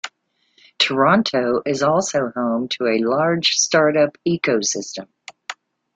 Toronto 0.79 1.61
is 1.63 1.83
also 1.83 2.31
home 2.33 2.67
to 2.69 2.85
a 2.87 3.03
large 3.03 3.49
startup 3.49 4.17
ecosystem. 4.27 5.05